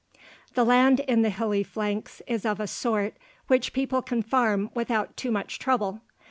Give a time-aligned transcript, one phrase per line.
[0.55, 5.15] The land in the hilly flanks is of a sort which people can farm without
[5.15, 6.01] too much trouble.